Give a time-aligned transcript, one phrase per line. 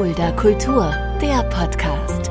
[0.00, 2.30] Fulda Kultur, der Podcast.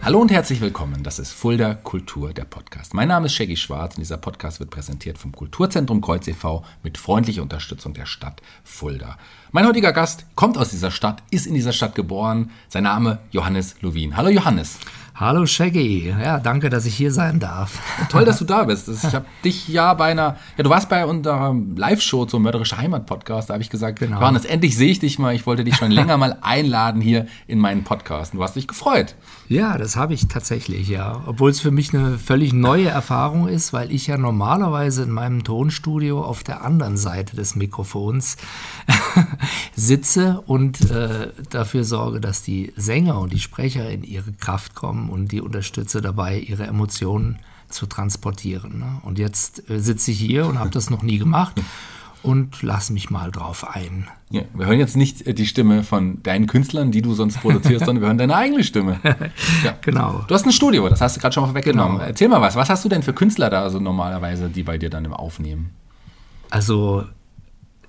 [0.00, 1.02] Hallo und herzlich willkommen.
[1.02, 2.94] Das ist Fulda Kultur, der Podcast.
[2.94, 6.64] Mein Name ist Shaggy Schwarz und dieser Podcast wird präsentiert vom Kulturzentrum Kreuz e.V.
[6.84, 9.18] mit freundlicher Unterstützung der Stadt Fulda.
[9.50, 12.52] Mein heutiger Gast kommt aus dieser Stadt, ist in dieser Stadt geboren.
[12.68, 14.16] Sein Name Johannes Lovin.
[14.16, 14.78] Hallo Johannes.
[15.20, 17.80] Hallo Shaggy, ja, danke, dass ich hier sein darf.
[18.08, 18.88] Toll, dass du da bist.
[18.88, 23.04] Ich habe dich ja bei einer, ja, du warst bei unserer Live-Show zum Mörderische Heimat
[23.04, 23.50] Podcast.
[23.50, 24.20] Da habe ich gesagt, genau.
[24.20, 25.34] Johannes, endlich sehe ich dich mal.
[25.34, 28.32] Ich wollte dich schon länger mal einladen hier in meinen Podcast.
[28.32, 29.16] Du hast dich gefreut.
[29.48, 31.24] Ja, das habe ich tatsächlich, ja.
[31.26, 35.42] Obwohl es für mich eine völlig neue Erfahrung ist, weil ich ja normalerweise in meinem
[35.42, 38.36] Tonstudio auf der anderen Seite des Mikrofons
[39.74, 45.07] sitze und äh, dafür sorge, dass die Sänger und die Sprecher in ihre Kraft kommen
[45.08, 48.78] und die unterstütze dabei, ihre Emotionen zu transportieren.
[48.78, 49.00] Ne?
[49.02, 51.60] Und jetzt äh, sitze ich hier und habe das noch nie gemacht
[52.22, 54.08] und lass mich mal drauf ein.
[54.30, 57.84] Ja, wir hören jetzt nicht äh, die Stimme von deinen Künstlern, die du sonst produzierst,
[57.86, 59.00] sondern wir hören deine eigene Stimme.
[59.64, 59.74] Ja.
[59.80, 60.24] Genau.
[60.28, 61.98] Du hast ein Studio, das hast du gerade schon mal weggenommen.
[61.98, 62.08] Genau.
[62.08, 62.54] Erzähl mal was.
[62.54, 65.70] Was hast du denn für Künstler da also normalerweise, die bei dir dann im Aufnehmen?
[66.50, 67.04] Also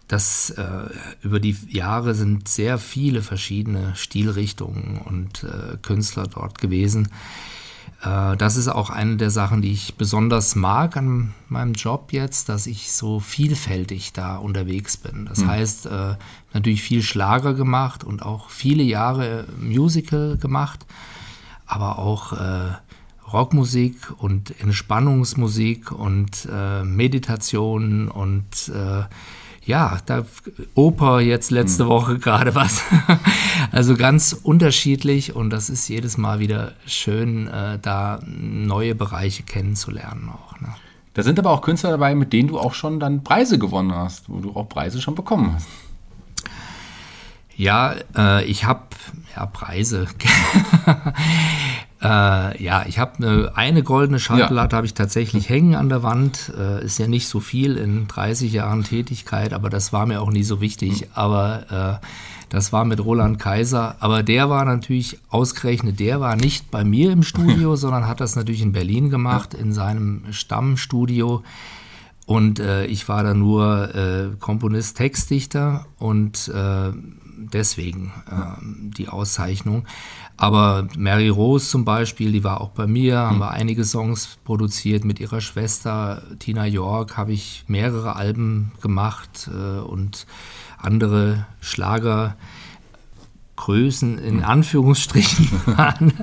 [0.10, 0.90] das äh,
[1.22, 7.10] über die Jahre sind sehr viele verschiedene Stilrichtungen und äh, Künstler dort gewesen.
[8.02, 12.50] Äh, das ist auch eine der Sachen, die ich besonders mag an meinem Job jetzt,
[12.50, 15.28] dass ich so vielfältig da unterwegs bin.
[15.28, 15.48] Das mhm.
[15.48, 16.16] heißt, äh,
[16.54, 20.88] natürlich viel Schlager gemacht und auch viele Jahre Musical gemacht,
[21.68, 22.72] aber auch äh,
[23.32, 29.04] Rockmusik und Entspannungsmusik und äh, Meditation und äh,
[29.66, 30.26] ja, da
[30.76, 31.90] Oper jetzt letzte mhm.
[31.90, 32.84] Woche gerade was.
[33.72, 40.30] also ganz unterschiedlich und das ist jedes Mal wieder schön, äh, da neue Bereiche kennenzulernen
[40.30, 40.60] auch.
[40.60, 40.70] Ne?
[41.14, 44.30] Da sind aber auch Künstler dabei, mit denen du auch schon dann Preise gewonnen hast,
[44.30, 45.68] wo du auch Preise schon bekommen hast.
[47.56, 48.84] Ja, äh, ich habe
[49.36, 50.08] ja Preise.
[52.02, 54.78] Äh, ja, ich habe eine, eine goldene Schallplatte ja.
[54.78, 56.54] habe ich tatsächlich hängen an der Wand.
[56.58, 60.32] Äh, ist ja nicht so viel in 30 Jahren Tätigkeit, aber das war mir auch
[60.32, 61.02] nie so wichtig.
[61.02, 61.08] Mhm.
[61.14, 62.06] Aber äh,
[62.50, 63.98] das war mit Roland Kaiser.
[64.00, 68.36] Aber der war natürlich ausgerechnet, der war nicht bei mir im Studio, sondern hat das
[68.36, 71.44] natürlich in Berlin gemacht, in seinem Stammstudio.
[72.26, 76.92] Und äh, ich war da nur äh, Komponist, Textdichter und äh,
[77.54, 78.62] deswegen äh,
[78.96, 79.86] die Auszeichnung.
[80.42, 83.42] Aber Mary Rose zum Beispiel, die war auch bei mir, haben mhm.
[83.42, 89.80] wir einige Songs produziert mit ihrer Schwester Tina York, habe ich mehrere Alben gemacht äh,
[89.82, 90.26] und
[90.78, 92.38] andere Schlagergrößen
[94.18, 94.46] in hm.
[94.46, 95.50] Anführungsstrichen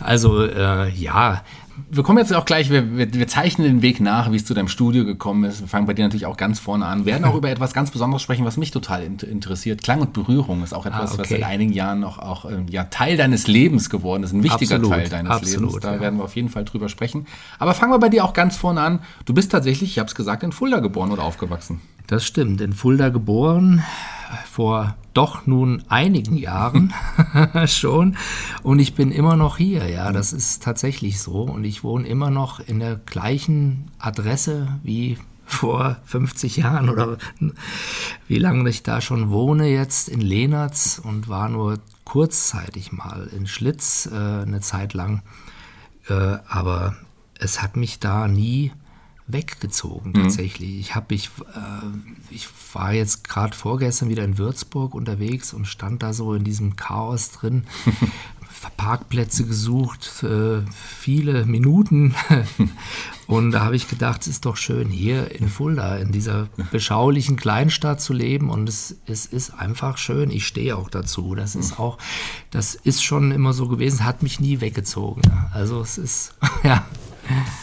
[0.00, 1.42] also äh, ja,
[1.90, 4.54] wir kommen jetzt auch gleich, wir, wir, wir, zeichnen den Weg nach, wie es zu
[4.54, 5.60] deinem Studio gekommen ist.
[5.60, 7.00] Wir fangen bei dir natürlich auch ganz vorne an.
[7.00, 9.82] Wir werden auch über etwas ganz Besonderes sprechen, was mich total interessiert.
[9.82, 11.22] Klang und Berührung ist auch etwas, ah, okay.
[11.22, 14.76] was seit einigen Jahren noch auch äh, ja, Teil deines Lebens geworden ist, ein wichtiger
[14.76, 15.82] absolut, Teil deines absolut, Lebens.
[15.82, 16.00] Da ja.
[16.00, 17.26] werden wir auf jeden Fall drüber sprechen.
[17.58, 19.00] Aber fangen wir bei dir auch ganz vorne an.
[19.24, 21.80] Du bist tatsächlich, ich habe es gesagt, in Fulda geboren oder aufgewachsen.
[22.06, 23.82] Das stimmt, in Fulda geboren,
[24.50, 26.92] vor doch nun einigen Jahren
[27.66, 28.16] schon.
[28.62, 31.42] Und ich bin immer noch hier, ja, das ist tatsächlich so.
[31.42, 37.18] Und ich wohne immer noch in der gleichen Adresse wie vor 50 Jahren oder
[38.28, 43.46] wie lange ich da schon wohne jetzt in Lehnertz und war nur kurzzeitig mal in
[43.46, 45.22] Schlitz äh, eine Zeit lang,
[46.08, 46.96] äh, aber
[47.38, 48.72] es hat mich da nie
[49.26, 50.22] weggezogen mhm.
[50.22, 50.74] tatsächlich.
[50.74, 50.80] Mhm.
[50.80, 56.02] Ich habe ich, äh, ich war jetzt gerade vorgestern wieder in Würzburg unterwegs und stand
[56.02, 57.64] da so in diesem Chaos drin.
[58.76, 62.14] Parkplätze gesucht, äh, viele Minuten.
[63.26, 67.36] und da habe ich gedacht, es ist doch schön, hier in Fulda, in dieser beschaulichen
[67.36, 68.50] Kleinstadt zu leben.
[68.50, 70.30] Und es, es ist einfach schön.
[70.30, 71.34] Ich stehe auch dazu.
[71.34, 71.98] Das ist auch,
[72.50, 75.22] das ist schon immer so gewesen, hat mich nie weggezogen.
[75.52, 76.84] Also es ist, ja.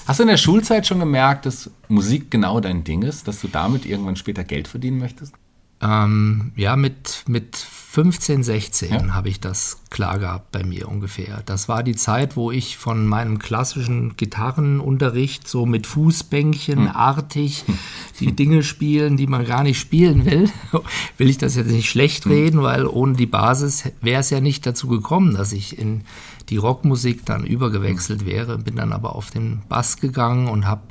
[0.05, 3.47] Hast du in der Schulzeit schon gemerkt, dass Musik genau dein Ding ist, dass du
[3.47, 5.33] damit irgendwann später Geld verdienen möchtest?
[5.81, 7.55] Ähm, ja, mit, mit
[7.93, 9.13] 15, 16 ja.
[9.13, 11.43] habe ich das klar gehabt bei mir ungefähr.
[11.45, 16.95] Das war die Zeit, wo ich von meinem klassischen Gitarrenunterricht so mit Fußbänkchen hm.
[16.95, 17.77] artig hm.
[18.19, 20.49] die Dinge spielen, die man gar nicht spielen will.
[21.19, 22.31] will ich das jetzt nicht schlecht hm.
[22.31, 22.63] reden, hm.
[22.63, 26.01] weil ohne die Basis wäre es ja nicht dazu gekommen, dass ich in
[26.49, 28.57] die Rockmusik dann übergewechselt wäre.
[28.57, 30.81] Bin dann aber auf den Bass gegangen und habe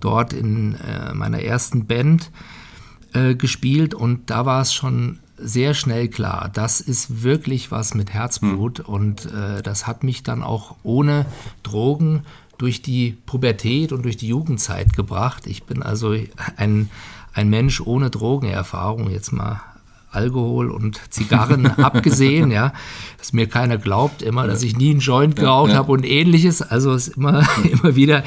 [0.00, 2.30] dort in äh, meiner ersten Band
[3.14, 8.12] äh, gespielt und da war es schon sehr schnell klar, das ist wirklich was mit
[8.12, 8.84] Herzblut mhm.
[8.84, 11.26] und äh, das hat mich dann auch ohne
[11.62, 12.24] Drogen
[12.58, 15.46] durch die Pubertät und durch die Jugendzeit gebracht.
[15.46, 16.14] Ich bin also
[16.56, 16.90] ein
[17.32, 19.60] ein Mensch ohne Drogenerfahrung, jetzt mal
[20.12, 22.72] Alkohol und Zigarren abgesehen, ja,
[23.18, 26.62] dass mir keiner glaubt immer, dass ich nie einen Joint geraucht habe und ähnliches.
[26.62, 28.24] Also ist immer, immer wieder.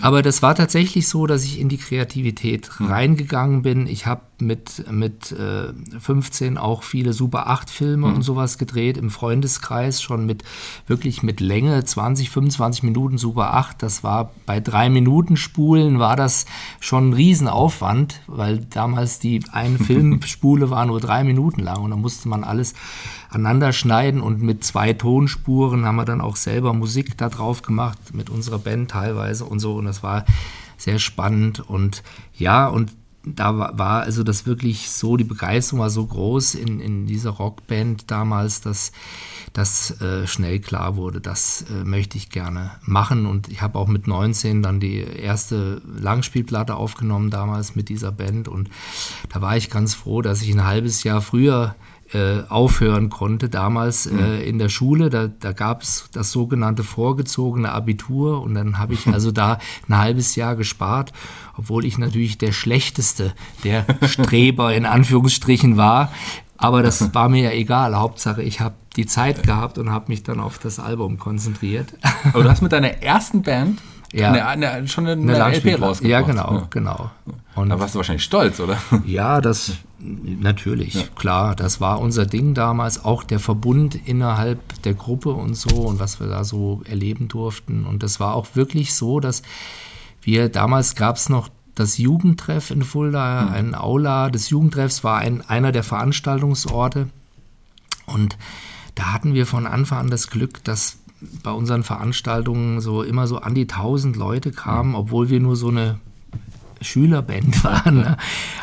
[0.00, 2.86] Aber das war tatsächlich so, dass ich in die Kreativität hm.
[2.86, 3.86] reingegangen bin.
[3.86, 8.16] Ich habe mit, mit äh, 15 auch viele Super 8 Filme mhm.
[8.16, 10.42] und sowas gedreht, im Freundeskreis schon mit
[10.86, 13.82] wirklich mit Länge, 20, 25 Minuten Super 8.
[13.82, 16.44] Das war bei drei Minuten Spulen war das
[16.80, 21.96] schon ein Riesenaufwand, weil damals die eine Filmspule war nur drei Minuten lang und da
[21.96, 22.74] musste man alles
[23.30, 27.98] aneinander schneiden und mit zwei Tonspuren haben wir dann auch selber Musik da drauf gemacht,
[28.14, 30.24] mit unserer Band teilweise und so und das war
[30.76, 32.02] sehr spannend und
[32.34, 32.90] ja, und
[33.24, 38.10] da war, also das wirklich so, die Begeisterung war so groß in, in dieser Rockband
[38.10, 38.92] damals, dass
[39.52, 43.26] das äh, schnell klar wurde, das äh, möchte ich gerne machen.
[43.26, 48.48] Und ich habe auch mit 19 dann die erste Langspielplatte aufgenommen damals mit dieser Band.
[48.48, 48.70] Und
[49.28, 51.76] da war ich ganz froh, dass ich ein halbes Jahr früher
[52.14, 53.48] äh, aufhören konnte.
[53.48, 54.18] Damals mhm.
[54.18, 58.94] äh, in der Schule, da, da gab es das sogenannte vorgezogene Abitur und dann habe
[58.94, 59.58] ich also da
[59.88, 61.12] ein halbes Jahr gespart,
[61.56, 63.32] obwohl ich natürlich der schlechteste
[63.64, 66.12] der Streber in Anführungsstrichen war.
[66.56, 67.96] Aber das war mir ja egal.
[67.96, 71.94] Hauptsache, ich habe die Zeit gehabt und habe mich dann auf das Album konzentriert.
[72.32, 73.80] Aber du hast mit deiner ersten Band
[74.12, 74.30] ja.
[74.30, 76.02] Eine, eine, schon eine, eine LP rausgebracht.
[76.02, 76.66] Ja, genau, ja.
[76.68, 77.10] genau.
[77.54, 78.76] Und da warst du wahrscheinlich stolz, oder?
[79.06, 81.02] Ja, das natürlich, ja.
[81.14, 81.56] klar.
[81.56, 86.20] Das war unser Ding damals, auch der Verbund innerhalb der Gruppe und so und was
[86.20, 87.86] wir da so erleben durften.
[87.86, 89.42] Und das war auch wirklich so, dass
[90.22, 93.52] wir damals gab es noch das Jugendtreff in Fulda, mhm.
[93.52, 97.08] ein Aula des Jugendtreffs war ein, einer der Veranstaltungsorte.
[98.06, 98.36] Und
[98.94, 100.98] da hatten wir von Anfang an das Glück, dass
[101.42, 105.68] bei unseren Veranstaltungen so immer so an die 1000 Leute kamen, obwohl wir nur so
[105.68, 105.98] eine
[106.80, 107.96] Schülerband waren.
[107.96, 108.16] Ne?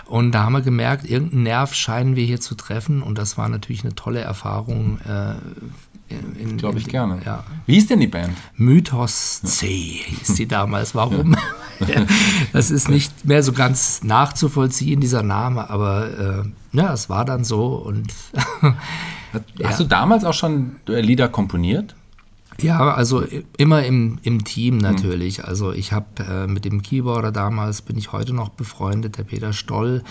[0.06, 3.02] Und da haben wir gemerkt, irgendeinen Nerv scheinen wir hier zu treffen.
[3.02, 5.00] Und das war natürlich eine tolle Erfahrung.
[5.02, 5.36] Äh,
[6.58, 7.22] Glaube ich in, gerne.
[7.26, 7.44] Ja.
[7.66, 8.36] Wie hieß denn die Band?
[8.56, 10.96] Mythos C hieß sie damals.
[10.96, 11.36] Warum?
[12.54, 17.44] das ist nicht mehr so ganz nachzuvollziehen, dieser Name, aber äh, ja, es war dann
[17.44, 17.76] so.
[17.76, 18.14] Und
[19.64, 21.96] Hast du damals auch schon Lieder komponiert?
[22.62, 23.24] Ja, also
[23.58, 25.40] immer im, im Team natürlich.
[25.40, 25.46] Mhm.
[25.46, 29.54] Also ich habe äh, mit dem Keyboarder damals, bin ich heute noch befreundet, der Peter
[29.54, 30.04] Stoll.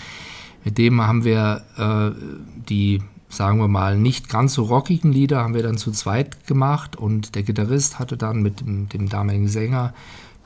[0.63, 2.19] Mit dem haben wir äh,
[2.67, 6.95] die, sagen wir mal, nicht ganz so rockigen Lieder haben wir dann zu zweit gemacht
[6.95, 9.93] und der Gitarrist hatte dann mit dem, dem damaligen Sänger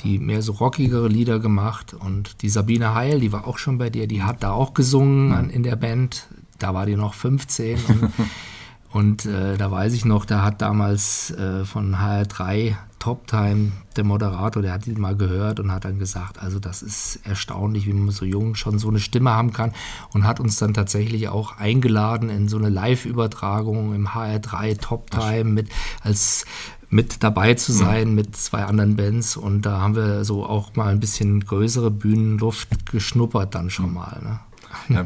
[0.01, 3.89] die mehr so rockigere Lieder gemacht und die Sabine Heil, die war auch schon bei
[3.89, 5.49] dir, die hat da auch gesungen mhm.
[5.49, 6.27] in der Band.
[6.59, 8.11] Da war die noch 15 und
[8.93, 14.05] Und äh, da weiß ich noch, da hat damals äh, von HR3 Top Time der
[14.05, 17.91] Moderator, der hat ihn mal gehört und hat dann gesagt, also das ist erstaunlich, wie
[17.91, 19.73] man so jung schon so eine Stimme haben kann
[20.13, 25.43] und hat uns dann tatsächlich auch eingeladen in so eine Live-Übertragung im HR3 Top Time
[25.43, 25.67] mit
[26.01, 26.45] als
[26.89, 28.15] mit dabei zu sein mhm.
[28.15, 32.89] mit zwei anderen Bands und da haben wir so auch mal ein bisschen größere Bühnenluft
[32.89, 34.17] geschnuppert dann schon mal.
[34.23, 34.39] Ne?
[34.95, 35.05] Ja,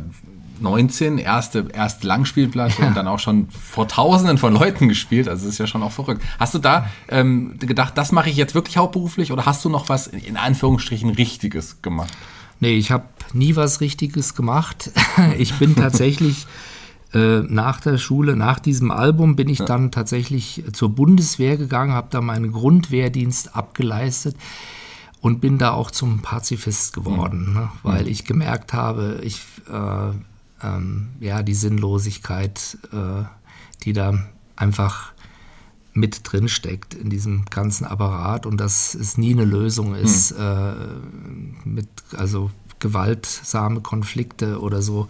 [0.62, 2.88] 19, erste, erste Langspielplatte ja.
[2.88, 5.27] und dann auch schon vor Tausenden von Leuten gespielt.
[5.27, 6.24] Also das ist ja schon auch verrückt.
[6.39, 9.89] Hast du da ähm, gedacht, das mache ich jetzt wirklich hauptberuflich oder hast du noch
[9.89, 12.12] was in Anführungsstrichen Richtiges gemacht?
[12.59, 14.92] Nee, ich habe nie was Richtiges gemacht.
[15.38, 16.48] ich bin tatsächlich
[17.14, 19.66] äh, nach der Schule, nach diesem Album, bin ich ja.
[19.66, 24.35] dann tatsächlich zur Bundeswehr gegangen, habe da meinen Grundwehrdienst abgeleistet
[25.21, 27.54] und bin da auch zum Pazifist geworden, mhm.
[27.54, 28.09] ne, weil mhm.
[28.09, 30.11] ich gemerkt habe, ich äh,
[30.64, 33.23] ähm, ja, die Sinnlosigkeit, äh,
[33.83, 34.18] die da
[34.56, 35.14] einfach
[35.94, 40.37] mit drin steckt in diesem ganzen Apparat und dass es nie eine Lösung ist, hm.
[40.40, 45.07] äh, mit also gewaltsame Konflikte oder so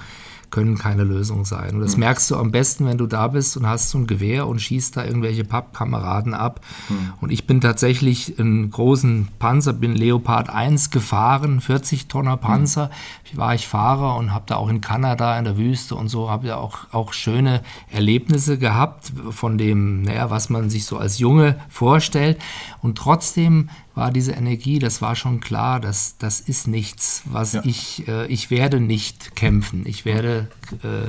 [0.50, 1.75] können keine Lösung sein.
[1.75, 2.01] Und das mhm.
[2.01, 4.96] merkst du am besten, wenn du da bist und hast so ein Gewehr und schießt
[4.96, 6.62] da irgendwelche Pappkameraden ab.
[6.89, 7.13] Mhm.
[7.22, 12.89] Und ich bin tatsächlich einen großen Panzer, bin Leopard 1 gefahren, 40 Tonner Panzer.
[13.34, 13.38] Mhm.
[13.38, 16.48] War ich Fahrer und habe da auch in Kanada in der Wüste und so, habe
[16.48, 17.62] ja auch, auch schöne
[17.92, 22.39] Erlebnisse gehabt von dem, naja, was man sich so als Junge vorstellt.
[22.82, 27.62] Und trotzdem war diese Energie, das war schon klar, dass das ist nichts, was ja.
[27.66, 30.48] ich, äh, ich werde nicht kämpfen, ich werde
[30.84, 31.08] äh,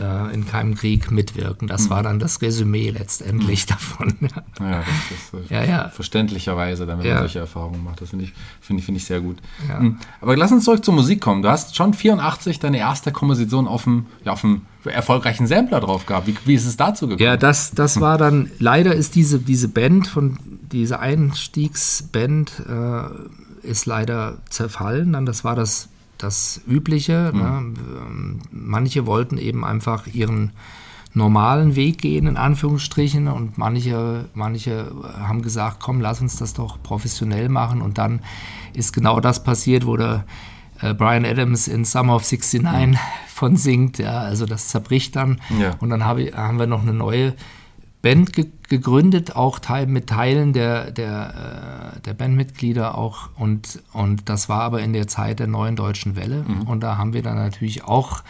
[0.00, 1.66] äh, in keinem Krieg mitwirken.
[1.66, 1.90] Das mhm.
[1.90, 3.68] war dann das Resümee letztendlich mhm.
[3.68, 4.14] davon.
[4.60, 5.88] ja, das ist äh, ja, ja.
[5.88, 8.00] verständlicherweise, wenn man solche Erfahrungen macht.
[8.00, 9.38] Das finde ich, find ich, find ich sehr gut.
[9.66, 9.98] Mhm.
[10.20, 11.42] Aber lass uns zurück zur Musik kommen.
[11.42, 16.06] Du hast schon 84 deine erste Komposition auf dem, ja, auf dem erfolgreichen Sampler drauf
[16.06, 16.28] gehabt.
[16.28, 17.24] Wie, wie ist es dazu gekommen?
[17.24, 20.38] Ja, das, das war dann, leider ist diese, diese Band von
[20.72, 25.12] diese Einstiegsband äh, ist leider zerfallen.
[25.12, 25.88] Dann, das war das
[26.22, 27.32] das Übliche.
[27.32, 27.40] Mhm.
[27.40, 28.40] Ne?
[28.50, 30.52] Manche wollten eben einfach ihren
[31.12, 36.80] normalen Weg gehen, in Anführungsstrichen, und manche, manche haben gesagt, komm, lass uns das doch
[36.82, 37.82] professionell machen.
[37.82, 38.20] Und dann
[38.74, 40.24] ist genau das passiert, wo der
[40.80, 42.96] äh, Brian Adams in Summer of 69 mhm.
[43.26, 43.98] von singt.
[43.98, 45.40] Ja, also das zerbricht dann.
[45.58, 45.74] Ja.
[45.80, 47.34] Und dann hab ich, haben wir noch eine neue
[48.02, 53.30] Band ge gegründet, auch teil, mit Teilen der, der, äh, der Bandmitglieder auch.
[53.36, 56.44] Und, und das war aber in der Zeit der neuen deutschen Welle.
[56.46, 56.62] Mhm.
[56.68, 58.22] Und da haben wir dann natürlich auch,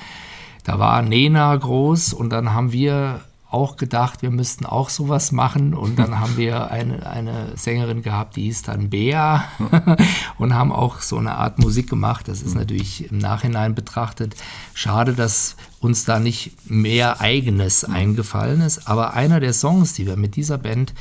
[0.64, 5.74] da war Nena groß und dann haben wir auch gedacht, wir müssten auch sowas machen.
[5.74, 9.44] Und dann haben wir eine, eine Sängerin gehabt, die hieß dann Bea
[10.38, 12.28] und haben auch so eine Art Musik gemacht.
[12.28, 14.36] Das ist natürlich im Nachhinein betrachtet
[14.72, 18.86] schade, dass uns da nicht mehr eigenes eingefallen ist.
[18.86, 20.94] Aber einer der Songs, die wir mit dieser Band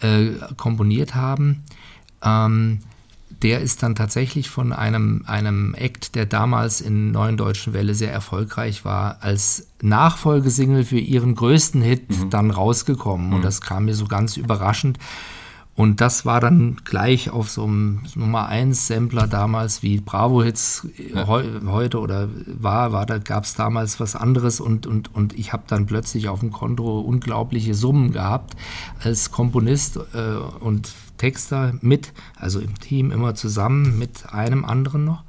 [0.00, 1.64] äh, komponiert haben,
[2.22, 2.80] ähm,
[3.42, 8.12] der ist dann tatsächlich von einem, einem Act, der damals in Neuen Deutschen Welle sehr
[8.12, 12.30] erfolgreich war, als Nachfolgesingle für ihren größten Hit mhm.
[12.30, 13.28] dann rausgekommen.
[13.28, 13.32] Mhm.
[13.34, 14.98] Und das kam mir so ganz überraschend.
[15.76, 20.88] Und das war dann gleich auf so einem Nummer 1 Sampler damals, wie Bravo Hits
[21.14, 21.26] ja.
[21.26, 25.52] heu, heute oder war, war da gab es damals was anderes und, und, und ich
[25.52, 28.56] habe dann plötzlich auf dem Konto unglaubliche Summen gehabt
[29.04, 35.24] als Komponist äh, und Texter mit, also im Team immer zusammen mit einem anderen noch.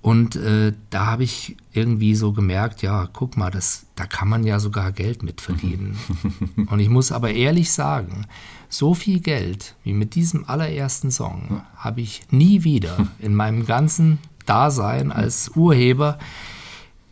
[0.00, 4.44] Und äh, da habe ich irgendwie so gemerkt, ja, guck mal, das, da kann man
[4.44, 5.98] ja sogar Geld mit verdienen.
[6.70, 8.26] Und ich muss aber ehrlich sagen,
[8.68, 14.18] so viel Geld wie mit diesem allerersten Song habe ich nie wieder in meinem ganzen
[14.46, 16.18] Dasein als Urheber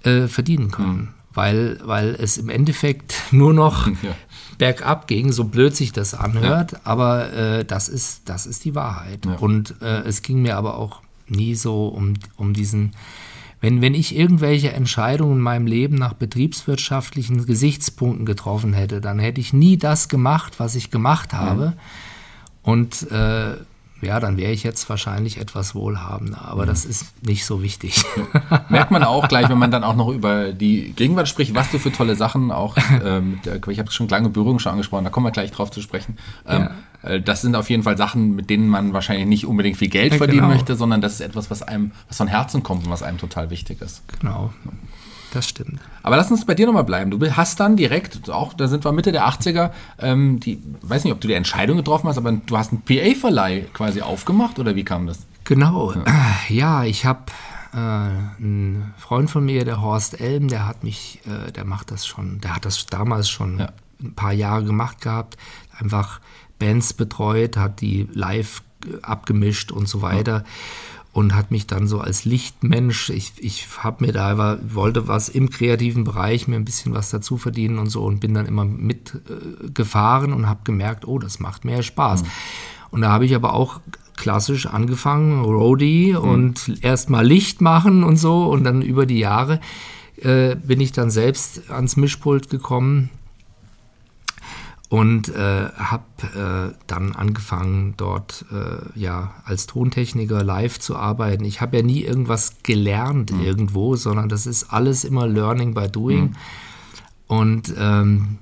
[0.04, 1.12] äh, verdienen können.
[1.37, 4.16] Weil, weil es im Endeffekt nur noch ja
[4.59, 6.81] bergab ging, so blöd sich das anhört, ja.
[6.85, 9.26] aber äh, das, ist, das ist die Wahrheit.
[9.26, 9.35] Ja.
[9.35, 12.93] Und äh, es ging mir aber auch nie so um, um diesen,
[13.61, 19.40] wenn, wenn ich irgendwelche Entscheidungen in meinem Leben nach betriebswirtschaftlichen Gesichtspunkten getroffen hätte, dann hätte
[19.40, 21.75] ich nie das gemacht, was ich gemacht habe.
[22.62, 23.57] Und äh,
[24.03, 26.43] ja, dann wäre ich jetzt wahrscheinlich etwas wohlhabender.
[26.43, 26.69] Aber mhm.
[26.69, 28.05] das ist nicht so wichtig.
[28.69, 31.79] Merkt man auch gleich, wenn man dann auch noch über die Gegenwart spricht, was du
[31.79, 35.31] für tolle Sachen auch, ähm, ich habe schon lange Berührung schon angesprochen, da kommen wir
[35.31, 36.19] gleich drauf zu sprechen.
[36.47, 36.69] Ähm,
[37.03, 37.11] ja.
[37.11, 40.15] Äh, das sind auf jeden Fall Sachen, mit denen man wahrscheinlich nicht unbedingt viel Geld
[40.15, 40.55] verdienen genau.
[40.55, 43.50] möchte, sondern das ist etwas, was einem, was von Herzen kommt und was einem total
[43.50, 44.03] wichtig ist.
[44.21, 44.53] Genau
[45.37, 45.81] das stimmt.
[46.02, 47.11] Aber lass uns bei dir nochmal bleiben.
[47.11, 51.12] Du hast dann direkt, auch da sind wir Mitte der 80er, ähm, die, weiß nicht,
[51.12, 54.85] ob du die Entscheidung getroffen hast, aber du hast einen PA-Verleih quasi aufgemacht oder wie
[54.85, 55.21] kam das?
[55.45, 56.05] Genau, ja,
[56.49, 57.26] ja ich habe
[57.73, 62.07] äh, einen Freund von mir, der Horst Elm, der hat mich, äh, der macht das
[62.07, 63.69] schon, der hat das damals schon ja.
[64.02, 65.37] ein paar Jahre gemacht gehabt,
[65.78, 66.21] einfach
[66.59, 68.62] Bands betreut, hat die live
[69.02, 70.38] abgemischt und so weiter.
[70.38, 70.45] Ja
[71.17, 75.49] und hat mich dann so als Lichtmensch, ich, ich habe mir da, wollte was im
[75.49, 80.31] kreativen Bereich, mir ein bisschen was dazu verdienen und so und bin dann immer mitgefahren
[80.33, 82.23] äh, und habe gemerkt, oh, das macht mehr Spaß.
[82.23, 82.29] Mhm.
[82.91, 83.81] Und da habe ich aber auch
[84.15, 86.19] klassisch angefangen, Roadie mhm.
[86.19, 89.61] und erstmal Licht machen und so und dann über die Jahre
[90.19, 93.09] äh, bin ich dann selbst ans Mischpult gekommen
[94.97, 101.45] und äh, habe äh, dann angefangen dort äh, ja als Tontechniker live zu arbeiten.
[101.45, 103.43] Ich habe ja nie irgendwas gelernt mhm.
[103.43, 106.31] irgendwo, sondern das ist alles immer Learning by Doing.
[106.31, 106.37] Mhm.
[107.26, 108.38] Und ähm,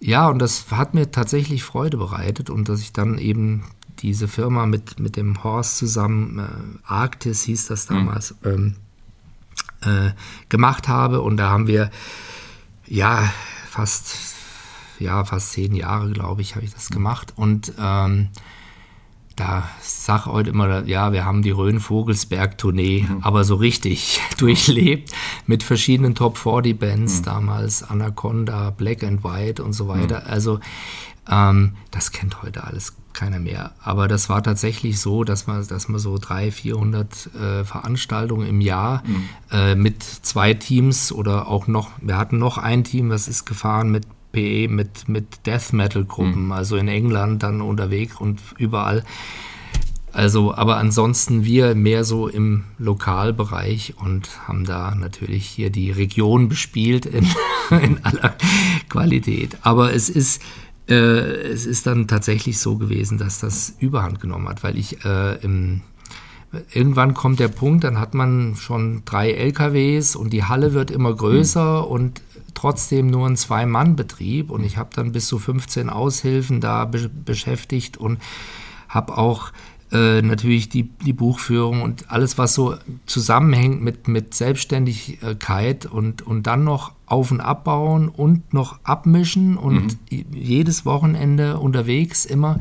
[0.00, 3.64] ja, und das hat mir tatsächlich Freude bereitet und dass ich dann eben
[3.98, 7.94] diese Firma mit, mit dem Horst zusammen, äh, Arktis hieß das mhm.
[7.94, 8.76] damals, mhm.
[9.84, 10.12] ähm,
[10.48, 11.20] gemacht habe.
[11.20, 11.90] Und da haben wir
[12.86, 13.30] ja
[13.68, 14.37] fast
[15.00, 17.32] ja, fast zehn Jahre, glaube ich, habe ich das gemacht.
[17.36, 18.28] Und ähm,
[19.36, 23.22] da sag heute immer, ja, wir haben die Rhön-Vogelsberg-Tournee, mhm.
[23.22, 25.12] aber so richtig durchlebt
[25.46, 27.24] mit verschiedenen Top-40-Bands, mhm.
[27.24, 30.20] damals Anaconda, Black and White und so weiter.
[30.20, 30.26] Mhm.
[30.26, 30.60] Also
[31.30, 33.72] ähm, das kennt heute alles keiner mehr.
[33.82, 38.60] Aber das war tatsächlich so, dass man, dass man so 300, 400 äh, Veranstaltungen im
[38.60, 39.28] Jahr mhm.
[39.50, 43.90] äh, mit zwei Teams oder auch noch, wir hatten noch ein Team, das ist gefahren
[43.90, 44.06] mit
[44.38, 46.52] PE mit, mit Death Metal Gruppen, mhm.
[46.52, 49.04] also in England dann unterwegs und überall.
[50.12, 56.48] Also, aber ansonsten wir mehr so im Lokalbereich und haben da natürlich hier die Region
[56.48, 57.26] bespielt in,
[57.82, 58.36] in aller
[58.88, 59.58] Qualität.
[59.62, 60.42] Aber es ist,
[60.88, 65.34] äh, es ist dann tatsächlich so gewesen, dass das Überhand genommen hat, weil ich äh,
[65.42, 65.82] im
[66.72, 71.14] irgendwann kommt der Punkt, dann hat man schon drei LKWs und die Halle wird immer
[71.14, 71.88] größer mhm.
[71.92, 72.22] und
[72.54, 77.96] trotzdem nur ein Zwei-Mann-Betrieb und ich habe dann bis zu 15 Aushilfen da be beschäftigt
[77.96, 78.18] und
[78.88, 79.52] habe auch
[79.90, 82.76] äh, natürlich die, die Buchführung und alles, was so
[83.06, 89.96] zusammenhängt mit, mit Selbstständigkeit und, und dann noch auf- und abbauen und noch abmischen und
[90.10, 90.26] mhm.
[90.32, 92.60] jedes Wochenende unterwegs immer.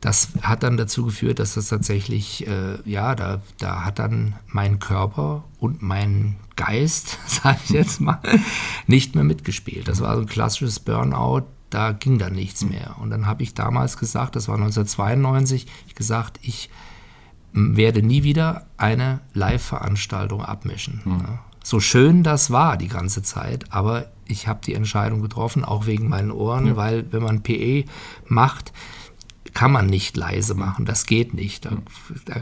[0.00, 4.78] Das hat dann dazu geführt, dass das tatsächlich, äh, ja, da, da hat dann mein
[4.78, 8.20] Körper und mein Geist, sage ich jetzt mal,
[8.86, 9.88] nicht mehr mitgespielt.
[9.88, 12.70] Das war so ein klassisches Burnout, da ging dann nichts hm.
[12.70, 12.96] mehr.
[13.00, 16.70] Und dann habe ich damals gesagt, das war 1992, ich gesagt, ich
[17.52, 21.00] werde nie wieder eine Live-Veranstaltung abmischen.
[21.04, 21.38] Mhm.
[21.62, 26.08] So schön das war die ganze Zeit, aber ich habe die Entscheidung getroffen, auch wegen
[26.08, 26.76] meinen Ohren, ja.
[26.76, 27.84] weil wenn man PE
[28.26, 28.72] macht,
[29.54, 31.64] kann man nicht leise machen, das geht nicht.
[31.64, 31.70] Da,
[32.24, 32.40] da,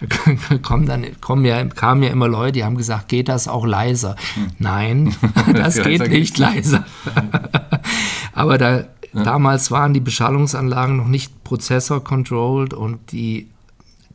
[0.00, 3.66] da kommen dann, kommen ja, kamen ja immer Leute, die haben gesagt, geht das auch
[3.66, 4.16] leiser?
[4.34, 4.46] Hm.
[4.58, 5.16] Nein,
[5.54, 6.84] das geht nicht leiser.
[8.32, 13.48] Aber da, damals waren die Beschallungsanlagen noch nicht prozessor-controlled und die,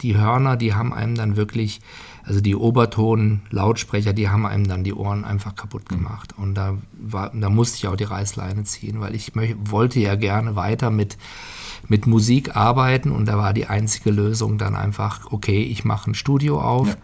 [0.01, 1.81] die Hörner, die haben einem dann wirklich,
[2.23, 5.97] also die Oberton-Lautsprecher, die haben einem dann die Ohren einfach kaputt hm.
[5.97, 6.33] gemacht.
[6.37, 10.15] Und da, war, da musste ich auch die Reißleine ziehen, weil ich möchte, wollte ja
[10.15, 11.17] gerne weiter mit,
[11.87, 16.15] mit Musik arbeiten und da war die einzige Lösung dann einfach, okay, ich mache ein
[16.15, 16.87] Studio auf.
[16.89, 16.95] Ja.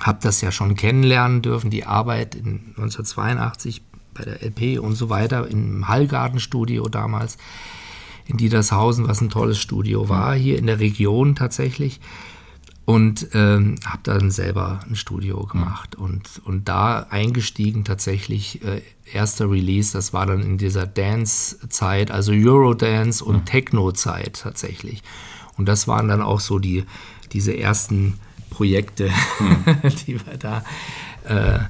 [0.00, 3.82] Habe das ja schon kennenlernen dürfen, die Arbeit in 1982
[4.14, 7.38] bei der LP und so weiter, im Hallgartenstudio damals
[8.26, 12.00] in Dietershausen, was ein tolles Studio war, hier in der Region tatsächlich.
[12.84, 18.64] Und ähm, habe dann selber ein Studio gemacht und, und da eingestiegen tatsächlich.
[18.64, 25.02] Äh, erster Release, das war dann in dieser Dance-Zeit, also Eurodance und Techno-Zeit tatsächlich.
[25.56, 26.84] Und das waren dann auch so die,
[27.32, 28.18] diese ersten
[28.50, 29.64] Projekte, mhm.
[30.06, 30.64] die wir da
[31.24, 31.60] äh,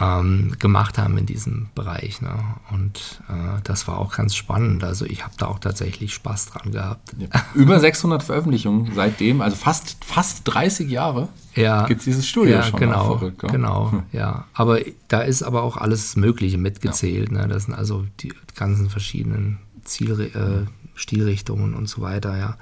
[0.00, 2.20] ähm, gemacht haben in diesem Bereich.
[2.22, 2.30] Ne?
[2.70, 4.84] Und äh, das war auch ganz spannend.
[4.84, 7.14] Also ich habe da auch tatsächlich Spaß dran gehabt.
[7.18, 7.28] Ja.
[7.54, 12.62] Über 600 Veröffentlichungen seitdem, also fast, fast 30 Jahre ja, gibt es dieses Studio ja,
[12.62, 12.78] schon.
[12.78, 13.48] Genau, verrückt, ja?
[13.48, 14.02] genau, hm.
[14.12, 14.44] ja.
[14.52, 17.32] Aber da ist aber auch alles Mögliche mitgezählt.
[17.32, 17.48] Ne?
[17.48, 22.36] Das sind also die ganzen verschiedenen Ziel, äh, Stilrichtungen und so weiter.
[22.36, 22.56] Ja,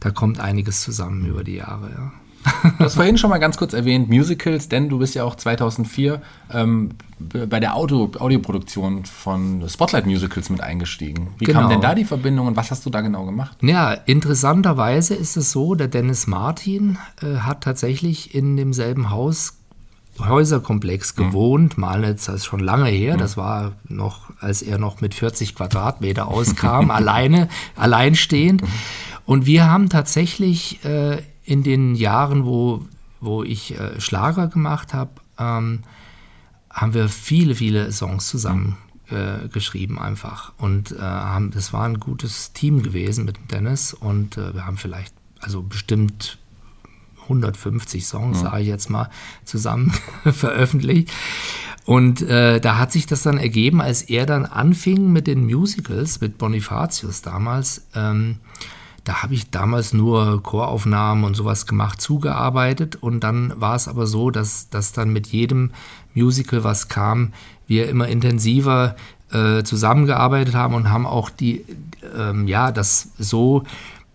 [0.00, 1.90] da kommt einiges zusammen über die Jahre.
[1.90, 2.12] Ja.
[2.78, 6.20] Du hast vorhin schon mal ganz kurz erwähnt, Musicals, denn du bist ja auch 2004
[6.52, 11.34] ähm, bei der Audio, Audioproduktion von Spotlight Musicals mit eingestiegen.
[11.38, 11.60] Wie genau.
[11.60, 13.56] kam denn da die Verbindung und was hast du da genau gemacht?
[13.62, 19.54] Ja, interessanterweise ist es so, der Dennis Martin äh, hat tatsächlich in demselben Haus
[20.18, 21.22] Häuserkomplex mhm.
[21.24, 21.80] gewohnt, mhm.
[21.80, 23.18] mal jetzt das ist schon lange her, mhm.
[23.18, 28.62] das war noch, als er noch mit 40 Quadratmeter auskam, alleine, alleinstehend.
[28.62, 28.68] Mhm.
[29.24, 32.84] Und wir haben tatsächlich äh, in den Jahren, wo,
[33.20, 35.84] wo ich äh, Schlager gemacht habe, ähm,
[36.68, 38.76] haben wir viele, viele Songs zusammen
[39.08, 40.52] äh, geschrieben einfach.
[40.58, 44.76] Und äh, haben, das war ein gutes Team gewesen mit Dennis und äh, wir haben
[44.76, 46.38] vielleicht, also bestimmt
[47.22, 48.50] 150 Songs, ja.
[48.50, 49.08] sage ich jetzt mal,
[49.44, 49.92] zusammen
[50.24, 51.10] veröffentlicht.
[51.84, 56.20] Und äh, da hat sich das dann ergeben, als er dann anfing mit den Musicals,
[56.20, 58.38] mit Bonifatius damals, ähm,
[59.06, 62.96] da habe ich damals nur Choraufnahmen und sowas gemacht, zugearbeitet.
[62.96, 65.70] Und dann war es aber so, dass, dass dann mit jedem
[66.12, 67.32] Musical, was kam,
[67.68, 68.96] wir immer intensiver
[69.30, 71.64] äh, zusammengearbeitet haben und haben auch die,
[72.16, 73.62] ähm, ja, das so,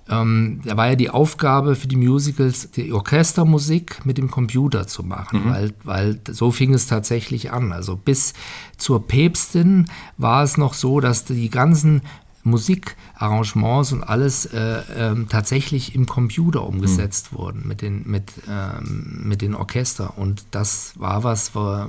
[0.09, 5.03] ähm, da war ja die Aufgabe für die Musicals, die Orchestermusik mit dem Computer zu
[5.03, 5.49] machen, mhm.
[5.49, 7.71] weil, weil so fing es tatsächlich an.
[7.71, 8.33] Also bis
[8.77, 9.85] zur Päpstin
[10.17, 12.01] war es noch so, dass die ganzen
[12.43, 17.37] Musikarrangements und alles äh, ähm, tatsächlich im Computer umgesetzt mhm.
[17.37, 20.17] wurden mit den, mit, ähm, mit den Orchester.
[20.17, 21.87] Und das war was, wo,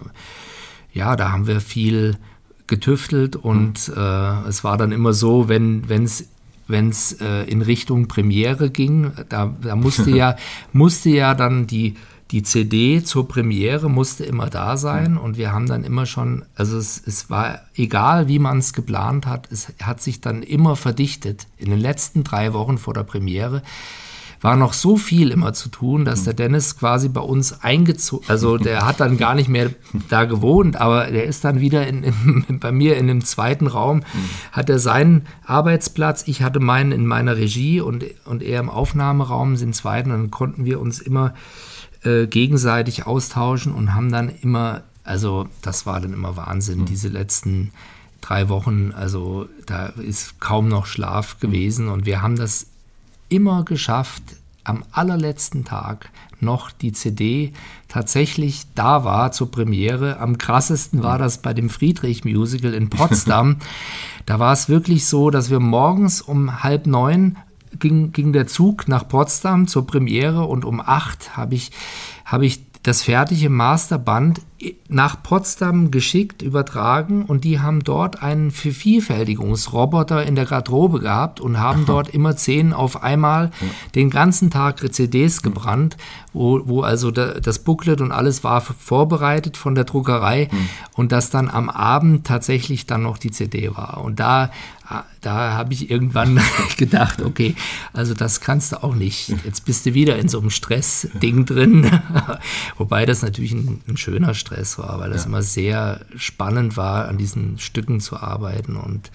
[0.92, 2.16] ja, da haben wir viel
[2.66, 3.94] getüftelt und mhm.
[3.96, 6.28] äh, es war dann immer so, wenn es
[6.68, 10.36] wenn es äh, in Richtung Premiere ging, da, da musste ja
[10.72, 11.96] musste ja dann die
[12.33, 16.79] die CD zur Premiere musste immer da sein und wir haben dann immer schon, also
[16.79, 21.47] es, es war egal, wie man es geplant hat, es hat sich dann immer verdichtet.
[21.59, 23.62] In den letzten drei Wochen vor der Premiere
[24.40, 28.57] war noch so viel immer zu tun, dass der Dennis quasi bei uns eingezogen, also
[28.57, 29.71] der hat dann gar nicht mehr
[30.09, 34.03] da gewohnt, aber der ist dann wieder in, in, bei mir in dem zweiten Raum,
[34.51, 39.57] hat er seinen Arbeitsplatz, ich hatte meinen in meiner Regie und, und er im Aufnahmeraum,
[39.57, 41.35] den zweiten, dann konnten wir uns immer
[42.04, 46.86] äh, gegenseitig austauschen und haben dann immer, also das war dann immer Wahnsinn, mhm.
[46.86, 47.72] diese letzten
[48.20, 52.66] drei Wochen, also da ist kaum noch Schlaf gewesen und wir haben das
[53.28, 54.22] immer geschafft,
[54.64, 56.10] am allerletzten Tag
[56.40, 57.52] noch die CD
[57.88, 60.18] tatsächlich da war zur Premiere.
[60.18, 63.56] Am krassesten war das bei dem Friedrich Musical in Potsdam.
[64.26, 67.36] da war es wirklich so, dass wir morgens um halb neun
[67.78, 71.70] ging, ging der Zug nach Potsdam zur Premiere und um acht habe ich,
[72.24, 74.40] hab ich das fertige Masterband
[74.88, 81.59] nach Potsdam geschickt, übertragen und die haben dort einen Vervielfältigungsroboter in der Garderobe gehabt und
[81.59, 83.51] haben dort immer zehn auf einmal
[83.94, 85.96] den ganzen Tag CDs gebrannt,
[86.33, 90.68] wo, wo also da, das Booklet und alles war vorbereitet von der Druckerei mhm.
[90.94, 94.03] und das dann am Abend tatsächlich dann noch die CD war.
[94.05, 94.51] Und da
[95.20, 96.40] da habe ich irgendwann
[96.77, 97.55] gedacht, okay,
[97.92, 99.35] also das kannst du auch nicht.
[99.44, 101.90] Jetzt bist du wieder in so einem Stressding drin.
[102.77, 105.28] Wobei das natürlich ein, ein, schöner Stress war, weil das ja.
[105.28, 109.10] immer sehr spannend war, an diesen Stücken zu arbeiten und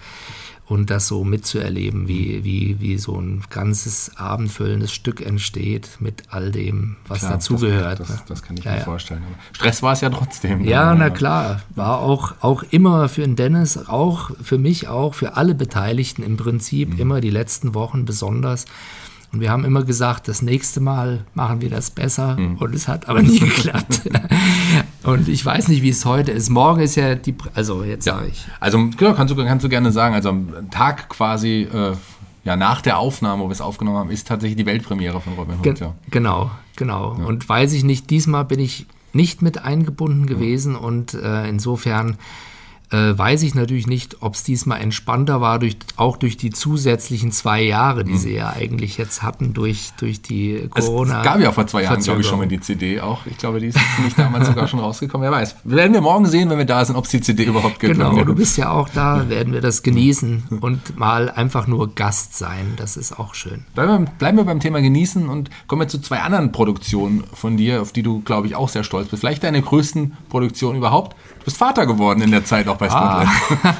[0.68, 6.50] und das so mitzuerleben, wie, wie, wie so ein ganzes abendfüllendes Stück entsteht mit all
[6.50, 8.00] dem, was dazugehört.
[8.00, 8.84] Das, das, das, kann ich ja, mir ja.
[8.84, 9.22] vorstellen.
[9.24, 10.62] Aber Stress war es ja trotzdem.
[10.62, 11.62] Ja, na klar.
[11.74, 16.36] War auch, auch immer für den Dennis, auch für mich auch, für alle Beteiligten im
[16.36, 16.98] Prinzip mhm.
[16.98, 18.66] immer die letzten Wochen besonders
[19.32, 22.36] und wir haben immer gesagt, das nächste Mal machen wir das besser.
[22.36, 22.56] Mhm.
[22.56, 24.02] Und es hat aber nie geklappt.
[25.08, 26.50] Und ich weiß nicht, wie es heute ist.
[26.50, 28.16] Morgen ist ja die, also jetzt ja.
[28.16, 28.46] sage ich.
[28.60, 31.92] Also genau, kannst du, kannst du gerne sagen, also am Tag quasi äh,
[32.44, 35.56] ja, nach der Aufnahme, wo wir es aufgenommen haben, ist tatsächlich die Weltpremiere von Robin
[35.56, 35.62] Hood.
[35.62, 35.94] Ge ja.
[36.10, 37.16] Genau, genau.
[37.18, 37.26] Ja.
[37.26, 42.18] Und weiß ich nicht, diesmal bin ich nicht mit eingebunden gewesen und äh, insofern
[42.90, 47.32] äh, weiß ich natürlich nicht, ob es diesmal entspannter war, durch, auch durch die zusätzlichen
[47.32, 48.18] zwei Jahre, die mhm.
[48.18, 51.18] sie ja eigentlich jetzt hatten, durch, durch die Corona.
[51.18, 53.26] Es, gab ja vor zwei Jahren, glaube ich, schon mal die CD auch.
[53.26, 55.24] Ich glaube, die ist nicht damals sogar schon rausgekommen.
[55.24, 55.56] Wer weiß.
[55.64, 57.94] Werden wir morgen sehen, wenn wir da sind, ob es die CD überhaupt gibt.
[57.94, 62.36] Genau, du bist ja auch da, werden wir das genießen und mal einfach nur Gast
[62.38, 62.74] sein.
[62.76, 63.64] Das ist auch schön.
[63.74, 67.56] Bleiben wir, bleiben wir beim Thema genießen und kommen wir zu zwei anderen Produktionen von
[67.56, 69.20] dir, auf die du, glaube ich, auch sehr stolz bist.
[69.20, 71.16] Vielleicht deine größten Produktionen überhaupt
[71.48, 73.28] bist Vater geworden in der Zeit auch bei Spotlight.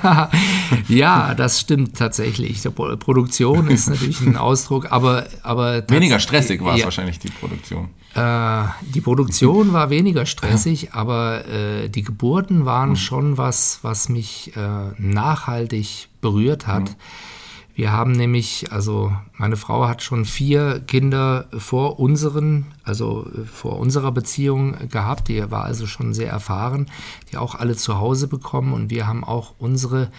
[0.03, 0.31] Ah.
[0.89, 2.63] ja, das stimmt tatsächlich.
[2.63, 5.27] Die Produktion ist natürlich ein Ausdruck, aber.
[5.43, 7.91] aber weniger stressig war es ja, wahrscheinlich, die Produktion.
[8.15, 12.97] Äh, die Produktion war weniger stressig, aber äh, die Geburten waren mhm.
[12.97, 14.61] schon was, was mich äh,
[14.97, 16.85] nachhaltig berührt hat.
[16.85, 16.95] Mhm
[17.79, 24.11] wir haben nämlich, also meine Frau hat schon vier Kinder vor unseren, also vor unserer
[24.11, 25.29] Beziehung gehabt.
[25.29, 26.91] Die war also schon sehr erfahren,
[27.31, 28.73] die auch alle zu Hause bekommen.
[28.73, 30.11] Und wir haben auch unsere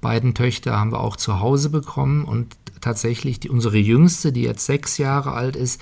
[0.00, 2.24] beiden Töchter haben wir auch zu Hause bekommen.
[2.24, 5.80] Und tatsächlich die, unsere jüngste, die jetzt sechs Jahre alt ist,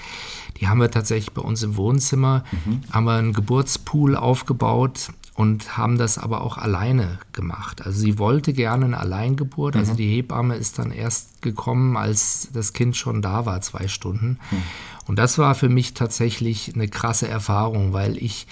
[0.59, 2.81] die haben wir tatsächlich bei uns im Wohnzimmer, mhm.
[2.91, 7.85] haben wir einen Geburtspool aufgebaut und haben das aber auch alleine gemacht.
[7.85, 9.77] Also sie wollte gerne eine Alleingeburt.
[9.77, 9.91] Also mhm.
[9.91, 14.39] Also die Hebamme ist dann erst gekommen, als das Kind schon da war, zwei Stunden.
[14.51, 14.63] Mhm.
[15.07, 18.47] Und das war für mich tatsächlich eine krasse Erfahrung, weil ich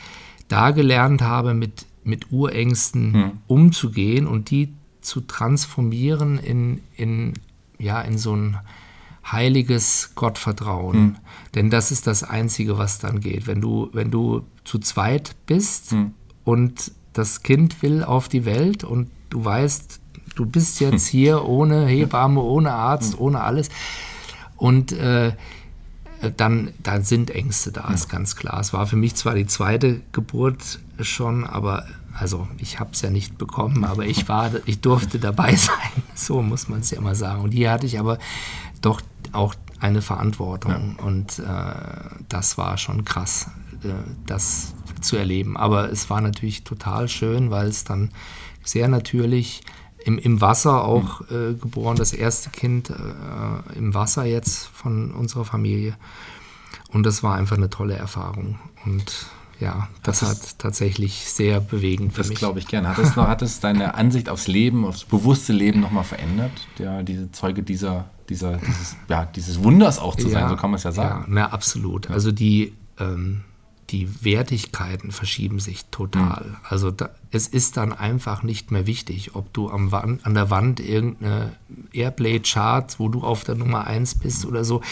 [0.48, 3.32] da gelernt habe, mit, mit Urängsten mhm.
[3.46, 7.32] umzugehen und die zu transformieren in, in,
[7.78, 8.58] ja, in so ein
[9.24, 10.98] heiliges Gottvertrauen.
[10.98, 11.16] Mhm.
[11.54, 13.46] Denn das ist das Einzige, was dann geht.
[13.46, 16.12] Wenn du, wenn du zu zweit bist, mhm
[16.44, 20.00] und das Kind will auf die Welt und du weißt,
[20.34, 23.68] du bist jetzt hier ohne Hebamme, ohne Arzt, ohne alles.
[24.56, 25.32] Und äh,
[26.36, 28.60] dann, dann sind Ängste da, ist ganz klar.
[28.60, 31.84] Es war für mich zwar die zweite Geburt schon, aber
[32.16, 36.02] also ich habe es ja nicht bekommen, aber ich war, ich durfte dabei sein.
[36.14, 37.42] So muss man es ja immer sagen.
[37.42, 38.18] Und hier hatte ich aber
[38.80, 39.00] doch
[39.32, 41.04] auch eine Verantwortung ja.
[41.04, 43.48] und äh, das war schon krass,
[44.26, 45.56] das zu erleben.
[45.56, 48.10] Aber es war natürlich total schön, weil es dann
[48.62, 49.62] sehr natürlich
[50.04, 51.52] im, im Wasser auch mhm.
[51.52, 55.96] äh, geboren, das erste Kind äh, im Wasser jetzt von unserer Familie.
[56.88, 58.58] Und das war einfach eine tolle Erfahrung.
[58.84, 59.26] Und
[59.60, 62.36] ja, das, das hat tatsächlich sehr bewegend für das mich.
[62.36, 62.88] Das glaube ich gerne.
[62.88, 66.52] Hat es, noch, hat es deine Ansicht aufs Leben, aufs bewusste Leben nochmal verändert?
[66.78, 70.70] Ja, diese Zeuge dieser, dieser, dieses, ja, dieses Wunders auch zu ja, sein, so kann
[70.70, 71.20] man es ja sagen.
[71.20, 72.10] Ja, na, absolut.
[72.10, 73.42] Also die, ähm,
[73.94, 76.46] die Wertigkeiten verschieben sich total.
[76.46, 76.56] Mhm.
[76.68, 80.50] Also da, es ist dann einfach nicht mehr wichtig, ob du am Wand, an der
[80.50, 81.56] Wand irgendeine
[81.92, 84.82] Airplay-Chart, wo du auf der Nummer 1 bist oder so.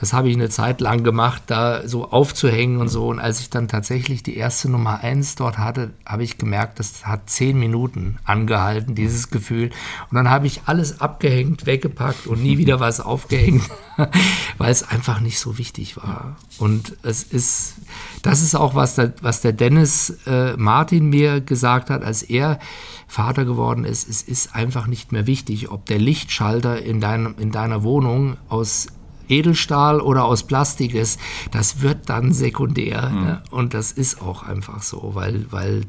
[0.00, 3.06] Das habe ich eine Zeit lang gemacht, da so aufzuhängen und so.
[3.06, 7.06] Und als ich dann tatsächlich die erste Nummer 1 dort hatte, habe ich gemerkt, das
[7.06, 9.70] hat zehn Minuten angehalten, dieses Gefühl.
[10.10, 13.62] Und dann habe ich alles abgehängt, weggepackt und nie wieder was aufgehängt,
[14.58, 16.36] weil es einfach nicht so wichtig war.
[16.58, 17.74] Und es ist,
[18.22, 22.58] das ist auch, was der, was der Dennis äh, Martin mir gesagt hat, als er
[23.06, 24.08] Vater geworden ist.
[24.08, 28.86] Es ist einfach nicht mehr wichtig, ob der Lichtschalter in, deinem, in deiner Wohnung aus
[29.28, 31.20] Edelstahl oder aus Plastik ist.
[31.50, 33.10] Das wird dann sekundär.
[33.10, 33.20] Mhm.
[33.20, 33.42] Ne?
[33.50, 35.82] Und das ist auch einfach so, weil, weil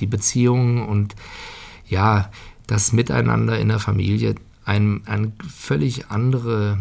[0.00, 1.16] die Beziehungen und
[1.88, 2.30] ja,
[2.66, 4.34] das Miteinander in der Familie
[4.64, 6.78] ein, eine völlig andere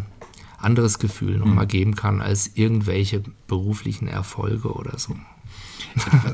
[0.57, 1.69] anderes Gefühl nochmal mhm.
[1.69, 5.15] geben kann als irgendwelche beruflichen Erfolge oder so.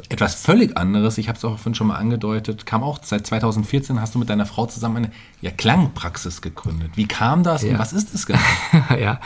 [0.10, 4.00] Etwas völlig anderes, ich habe es auch vorhin schon mal angedeutet, kam auch seit 2014,
[4.00, 6.92] hast du mit deiner Frau zusammen eine ja, Klangpraxis gegründet.
[6.96, 7.72] Wie kam das ja.
[7.72, 8.40] und was ist es genau?
[9.00, 9.20] ja.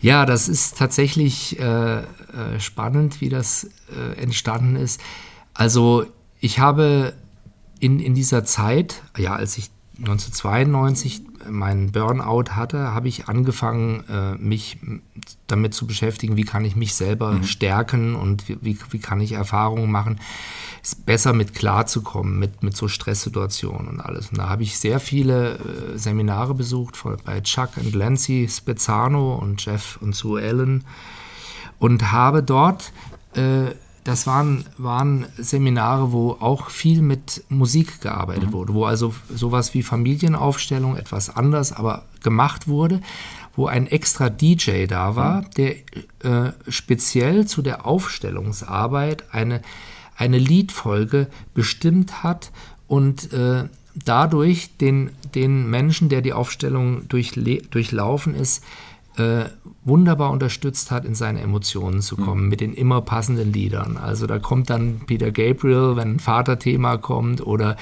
[0.00, 2.04] ja, das ist tatsächlich äh, äh,
[2.58, 5.00] spannend, wie das äh, entstanden ist.
[5.54, 6.06] Also
[6.40, 7.14] ich habe
[7.80, 14.34] in, in dieser Zeit, ja, als ich 1992 meinen Burnout hatte, habe ich angefangen, äh,
[14.34, 14.78] mich
[15.46, 17.44] damit zu beschäftigen, wie kann ich mich selber mhm.
[17.44, 20.18] stärken und wie, wie kann ich Erfahrungen machen,
[21.06, 24.30] besser mit klarzukommen, mit, mit so Stresssituationen und alles.
[24.30, 29.34] Und da habe ich sehr viele äh, Seminare besucht von, bei Chuck und Lancy Spezzano
[29.34, 30.84] und Jeff und Sue Allen
[31.78, 32.92] und habe dort
[33.34, 33.72] äh,
[34.04, 38.52] das waren, waren Seminare, wo auch viel mit Musik gearbeitet mhm.
[38.52, 43.00] wurde, wo also sowas wie Familienaufstellung etwas anders, aber gemacht wurde,
[43.54, 45.50] wo ein extra DJ da war, mhm.
[45.56, 45.74] der
[46.24, 49.62] äh, speziell zu der Aufstellungsarbeit eine,
[50.16, 52.50] eine Liedfolge bestimmt hat
[52.88, 58.64] und äh, dadurch den, den Menschen, der die Aufstellung durchlaufen ist,
[59.16, 59.44] äh,
[59.84, 62.48] wunderbar unterstützt hat, in seine Emotionen zu kommen, mhm.
[62.48, 63.96] mit den immer passenden Liedern.
[63.96, 67.76] Also da kommt dann Peter Gabriel, wenn ein Vaterthema kommt, oder,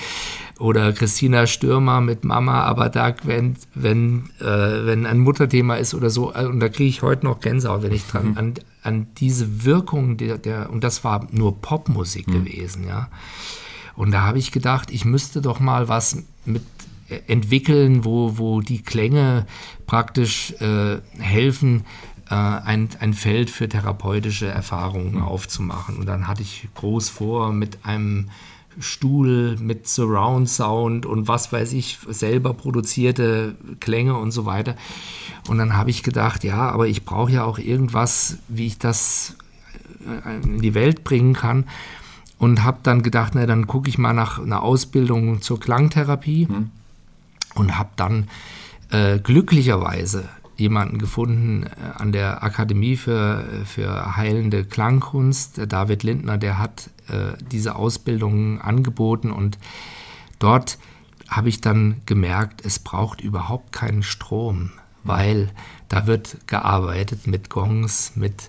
[0.58, 6.10] oder Christina Stürmer mit Mama, aber da, wenn, wenn, äh, wenn ein Mutterthema ist oder
[6.10, 8.38] so, äh, und da kriege ich heute noch Gänsehaut, wenn ich dran, mhm.
[8.38, 12.44] an, an diese Wirkung der, der, und das war nur Popmusik mhm.
[12.44, 13.08] gewesen, ja.
[13.94, 16.62] Und da habe ich gedacht, ich müsste doch mal was mit
[17.26, 19.46] entwickeln, wo, wo die Klänge
[19.86, 21.84] praktisch äh, helfen,
[22.30, 25.22] äh, ein, ein Feld für therapeutische Erfahrungen mhm.
[25.22, 25.96] aufzumachen.
[25.96, 28.30] Und dann hatte ich groß vor, mit einem
[28.78, 34.76] Stuhl mit Surround Sound und was weiß ich, selber produzierte Klänge und so weiter.
[35.48, 39.36] Und dann habe ich gedacht, ja, aber ich brauche ja auch irgendwas, wie ich das
[40.06, 41.64] äh, in die Welt bringen kann.
[42.38, 46.46] Und habe dann gedacht, na, dann gucke ich mal nach einer Ausbildung zur Klangtherapie.
[46.48, 46.70] Mhm
[47.54, 48.28] und habe dann
[48.90, 56.58] äh, glücklicherweise jemanden gefunden äh, an der Akademie für, für heilende Klangkunst, David Lindner, der
[56.58, 59.58] hat äh, diese Ausbildung angeboten und
[60.38, 60.78] dort
[61.28, 64.70] habe ich dann gemerkt, es braucht überhaupt keinen Strom,
[65.04, 65.50] weil
[65.88, 68.48] da wird gearbeitet mit Gongs, mit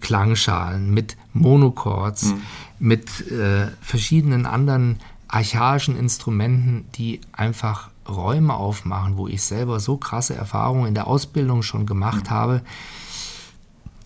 [0.00, 2.42] Klangschalen, mit Monochords, mhm.
[2.78, 10.34] mit äh, verschiedenen anderen archaischen Instrumenten, die einfach Räume aufmachen, wo ich selber so krasse
[10.34, 12.30] Erfahrungen in der Ausbildung schon gemacht mhm.
[12.30, 12.62] habe,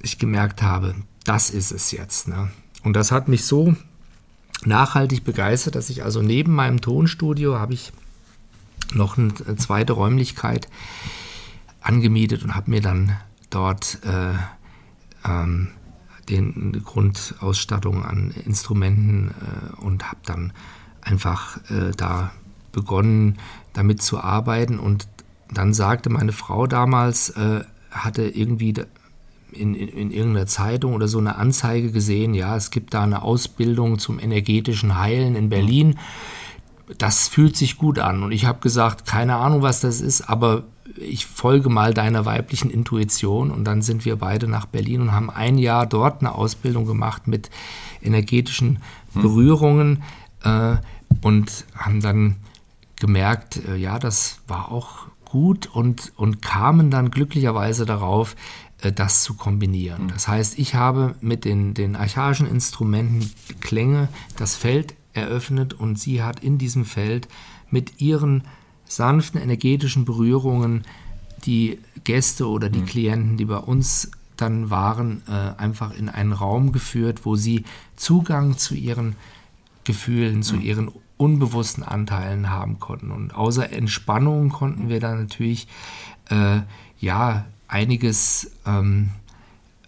[0.00, 2.28] ich gemerkt habe, das ist es jetzt.
[2.28, 2.50] Ne?
[2.82, 3.74] Und das hat mich so
[4.64, 7.92] nachhaltig begeistert, dass ich also neben meinem Tonstudio habe ich
[8.94, 10.68] noch eine zweite Räumlichkeit
[11.80, 13.16] angemietet und habe mir dann
[13.50, 14.34] dort äh,
[15.28, 15.68] ähm,
[16.28, 20.52] den Grundausstattung an Instrumenten äh, und habe dann
[21.00, 22.30] einfach äh, da
[22.78, 23.38] begonnen,
[23.72, 24.78] damit zu arbeiten.
[24.78, 25.08] Und
[25.52, 27.60] dann sagte meine Frau damals, äh,
[27.90, 28.74] hatte irgendwie
[29.52, 33.22] in, in, in, irgendeiner Zeitung oder so eine Anzeige gesehen, ja, es gibt da eine
[33.22, 35.98] Ausbildung zum energetischen Heilen in Berlin.
[36.98, 38.22] Das fühlt sich gut an.
[38.22, 40.64] Und ich habe gesagt, keine Ahnung, was das ist, aber
[40.96, 43.50] ich folge mal deiner weiblichen Intuition.
[43.50, 47.26] Und dann sind wir beide nach Berlin und haben ein Jahr dort eine Ausbildung gemacht
[47.26, 47.50] mit
[48.02, 48.78] energetischen
[49.12, 49.22] hm.
[49.22, 50.02] Berührungen
[50.44, 50.76] äh,
[51.22, 52.36] und haben dann
[53.00, 58.34] gemerkt, äh, ja, das war auch gut und, und kamen dann glücklicherweise darauf,
[58.82, 60.04] äh, das zu kombinieren.
[60.04, 60.08] Mhm.
[60.08, 63.30] Das heißt, ich habe mit den, den archaischen Instrumenten
[63.60, 67.28] Klänge das Feld eröffnet und sie hat in diesem Feld
[67.70, 68.44] mit ihren
[68.84, 70.84] sanften energetischen Berührungen
[71.44, 72.86] die Gäste oder die mhm.
[72.86, 77.64] Klienten, die bei uns dann waren, äh, einfach in einen Raum geführt, wo sie
[77.96, 79.16] Zugang zu ihren
[79.84, 80.62] Gefühlen, zu mhm.
[80.62, 83.10] ihren unbewussten Anteilen haben konnten.
[83.10, 85.68] Und außer Entspannung konnten wir dann natürlich
[86.30, 86.60] äh,
[86.98, 89.10] ja einiges ähm,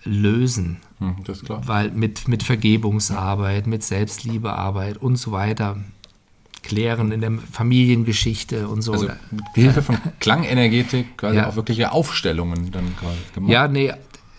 [0.05, 0.79] lösen.
[0.99, 1.63] Hm, das ist klar.
[1.67, 5.79] Weil mit, mit Vergebungsarbeit, mit Selbstliebearbeit und so weiter
[6.63, 8.93] klären in der Familiengeschichte und so.
[8.93, 11.49] Also mit Hilfe von Klangenergetik quasi ja.
[11.49, 13.51] auch wirkliche Aufstellungen dann quasi gemacht.
[13.51, 13.93] Ja, nee,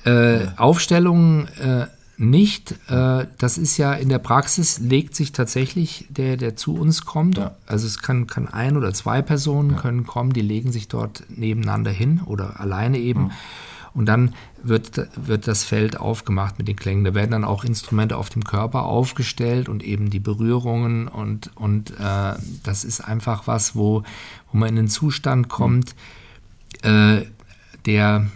[0.05, 1.87] äh, Aufstellungen äh,
[2.21, 2.75] nicht.
[2.87, 7.37] Äh, das ist ja in der Praxis, legt sich tatsächlich der, der zu uns kommt.
[7.37, 7.55] Ja.
[7.65, 9.77] Also es kann, kann ein oder zwei Personen ja.
[9.77, 13.23] können kommen, die legen sich dort nebeneinander hin oder alleine eben.
[13.23, 13.31] Mhm.
[13.93, 17.03] Und dann wird, wird das Feld aufgemacht mit den Klängen.
[17.03, 21.09] Da werden dann auch Instrumente auf dem Körper aufgestellt und eben die Berührungen.
[21.09, 24.03] Und, und äh, das ist einfach was, wo,
[24.51, 25.95] wo man in den Zustand kommt,
[26.83, 26.89] mhm.
[26.89, 27.25] äh,
[27.85, 28.27] der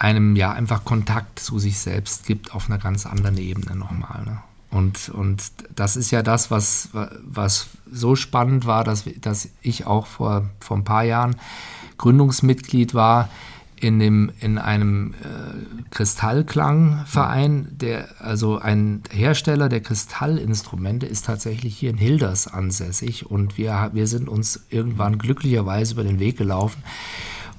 [0.00, 4.24] einem ja einfach Kontakt zu sich selbst gibt auf einer ganz anderen Ebene nochmal.
[4.24, 4.38] Ne?
[4.70, 5.42] Und, und
[5.76, 6.88] das ist ja das, was,
[7.22, 11.36] was so spannend war, dass, dass ich auch vor, vor ein paar Jahren
[11.98, 13.28] Gründungsmitglied war
[13.76, 21.90] in, dem, in einem äh, Kristallklangverein, der also ein Hersteller der Kristallinstrumente ist tatsächlich hier
[21.90, 26.82] in Hilders ansässig und wir, wir sind uns irgendwann glücklicherweise über den Weg gelaufen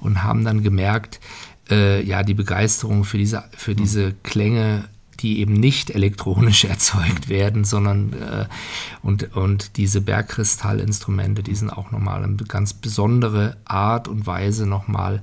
[0.00, 1.20] und haben dann gemerkt,
[1.72, 4.84] äh, ja, die Begeisterung für diese, für diese Klänge
[5.20, 8.46] die eben nicht elektronisch erzeugt werden, sondern äh,
[9.02, 15.22] und, und diese Bergkristallinstrumente, die sind auch nochmal eine ganz besondere Art und Weise, nochmal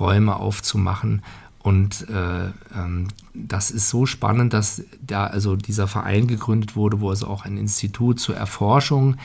[0.00, 1.22] Räume aufzumachen.
[1.62, 7.10] Und äh, ähm, das ist so spannend, dass da also dieser Verein gegründet wurde, wo
[7.10, 9.16] also auch ein Institut zur Erforschung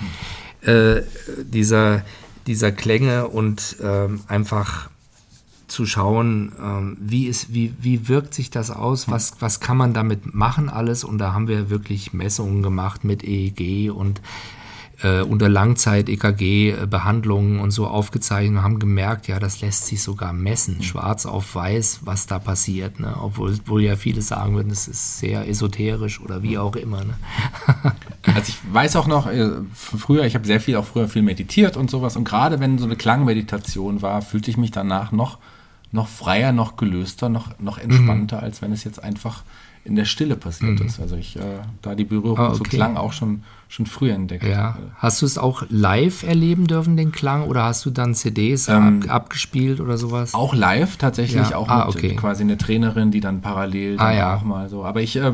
[0.61, 1.01] äh,
[1.43, 2.03] dieser,
[2.47, 4.89] dieser Klänge und äh, einfach
[5.71, 9.93] zu schauen, ähm, wie, ist, wie, wie wirkt sich das aus, was, was kann man
[9.93, 11.03] damit machen alles.
[11.03, 14.21] Und da haben wir wirklich Messungen gemacht mit EEG und
[15.01, 20.77] äh, unter Langzeit-EKG-Behandlungen und so aufgezeichnet und haben gemerkt, ja, das lässt sich sogar messen,
[20.77, 20.83] mhm.
[20.83, 22.99] schwarz auf weiß, was da passiert.
[22.99, 23.15] Ne?
[23.21, 27.03] Obwohl, obwohl ja viele sagen würden, es ist sehr esoterisch oder wie auch immer.
[27.03, 27.13] Ne?
[28.25, 31.77] also ich weiß auch noch, äh, früher, ich habe sehr viel, auch früher viel meditiert
[31.77, 32.17] und sowas.
[32.17, 35.37] Und gerade wenn so eine Klangmeditation war, fühlte ich mich danach noch
[35.91, 38.43] noch freier, noch gelöster, noch, noch entspannter, mhm.
[38.43, 39.43] als wenn es jetzt einfach
[39.85, 40.85] in der Stille passiert mhm.
[40.85, 40.99] ist.
[40.99, 42.57] Also ich äh, da die Berührung ah, okay.
[42.57, 44.43] zu Klang auch schon, schon früher entdeckt.
[44.43, 44.77] Ja.
[44.95, 49.03] Hast du es auch live erleben dürfen, den Klang, oder hast du dann CDs ähm,
[49.03, 50.33] ab, abgespielt oder sowas?
[50.33, 51.55] Auch live tatsächlich, ja.
[51.55, 52.15] auch ah, mit okay.
[52.15, 54.35] quasi eine Trainerin, die dann parallel ah, dann ja.
[54.35, 54.83] auch mal so.
[54.83, 55.33] Aber ich äh,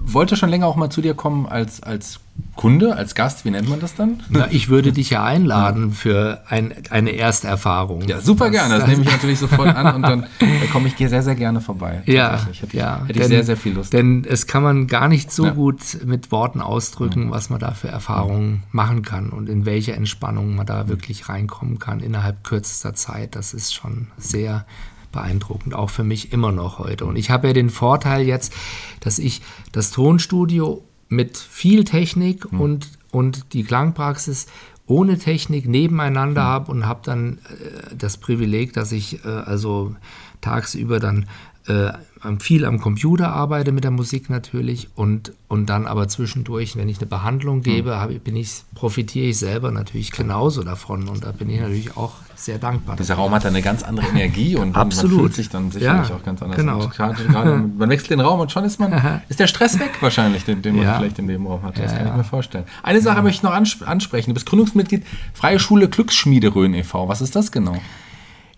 [0.00, 2.20] wollte schon länger auch mal zu dir kommen als, als
[2.54, 4.22] Kunde, als Gast, wie nennt man das dann?
[4.28, 8.02] Na, ich würde dich ja einladen für ein, eine Ersterfahrung.
[8.02, 8.74] Ja, super das, gerne.
[8.74, 11.60] Das, das nehme ich natürlich sofort an und dann da komme ich sehr, sehr gerne
[11.60, 12.02] vorbei.
[12.12, 13.00] Ja, hätte, ja.
[13.06, 13.92] Hätte denn, ich sehr, sehr viel Lust.
[13.92, 15.52] Denn es kann man gar nicht so ja.
[15.52, 20.54] gut mit Worten ausdrücken, was man da für Erfahrungen machen kann und in welche Entspannung
[20.56, 23.36] man da wirklich reinkommen kann innerhalb kürzester Zeit.
[23.36, 24.66] Das ist schon sehr
[25.12, 27.04] beeindruckend, auch für mich immer noch heute.
[27.04, 28.54] Und ich habe ja den Vorteil jetzt,
[29.00, 32.60] dass ich das Tonstudio mit viel Technik mhm.
[32.60, 34.46] und, und die Klangpraxis
[34.86, 36.46] ohne Technik nebeneinander mhm.
[36.46, 39.94] habe und habe dann äh, das Privileg, dass ich äh, also
[40.40, 41.26] tagsüber dann
[41.66, 41.92] äh,
[42.38, 46.98] viel am Computer arbeite mit der Musik natürlich und, und dann aber zwischendurch, wenn ich
[46.98, 48.20] eine Behandlung gebe, hm.
[48.20, 52.58] bin ich, profitiere ich selber natürlich genauso davon und da bin ich natürlich auch sehr
[52.58, 52.96] dankbar.
[52.96, 55.12] Dieser Raum hat eine ganz andere Energie und, Absolut.
[55.12, 56.58] man fühlt sich dann sicherlich ja, auch ganz anders.
[56.58, 56.88] Genau.
[56.88, 58.92] Grade, grade, man wechselt den Raum und schon ist man
[59.28, 60.98] ist der Stress weg wahrscheinlich, den, den man ja.
[60.98, 61.78] vielleicht in dem Raum hat.
[61.78, 62.64] Das ja, kann ich mir vorstellen.
[62.82, 64.30] Eine Sache möchte ich noch ansprechen.
[64.30, 67.08] Du bist Gründungsmitglied Freie Schule Glücksschmiede Rhön e.V.
[67.08, 67.76] Was ist das genau?